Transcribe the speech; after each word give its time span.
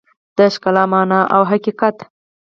د 0.37 0.39
ښکلا 0.53 0.83
مانا 0.91 1.19
او 1.35 1.41
حقیقت 1.51 1.97